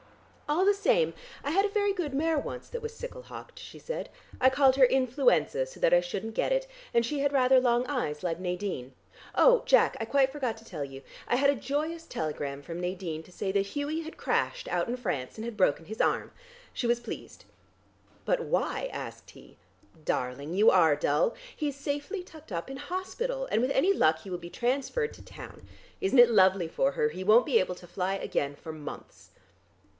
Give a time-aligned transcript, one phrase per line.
[0.49, 1.13] "All the same
[1.45, 4.09] I had a very good mare once that was sickle hocked," she said.
[4.41, 7.85] "I called her 'Influenza,' so that I shouldn't get it and she had rather long
[7.85, 8.93] eyes like Nadine.
[9.35, 11.03] Oh, Jack, I quite forgot to tell you.
[11.27, 14.97] I had a joyous telegram from Nadine to say that Hughie had crashed out in
[14.97, 16.31] France, and had broken his arm.
[16.73, 17.45] She was pleased."
[18.25, 19.55] "But why?" asked he.
[20.03, 21.33] "Darling, you are dull.
[21.55, 25.21] He's safely tucked up in hospital and with any luck he will be transferred to
[25.23, 25.61] town.
[26.01, 27.09] Isn't it lovely for her?
[27.09, 29.29] He won't be ably to fly again for months."